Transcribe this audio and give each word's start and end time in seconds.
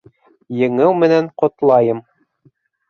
Еңеү 0.61 0.95
менән 1.03 1.31
ҡотлайым. 1.43 2.05